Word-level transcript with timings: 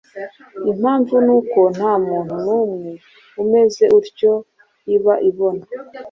Impamvu 0.71 1.15
ni 1.25 1.31
uko 1.39 1.59
nta 1.75 1.93
muntu 2.05 2.33
n’umwe 2.45 2.91
umeze 3.41 3.83
utyo 3.99 4.33
iba 4.95 5.13
ibona. 5.29 5.63